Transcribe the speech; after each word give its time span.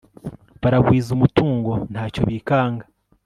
baragwiza 0.61 1.09
umutungo, 1.17 1.71
nta 1.91 2.03
cyo 2.13 2.21
bikanga 2.29 2.85